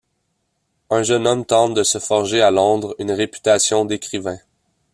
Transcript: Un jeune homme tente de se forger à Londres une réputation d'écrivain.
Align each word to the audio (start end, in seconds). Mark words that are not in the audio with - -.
Un 0.89 1.03
jeune 1.03 1.27
homme 1.27 1.45
tente 1.45 1.75
de 1.75 1.83
se 1.83 1.99
forger 1.99 2.41
à 2.41 2.49
Londres 2.49 2.95
une 2.97 3.11
réputation 3.11 3.85
d'écrivain. 3.85 4.39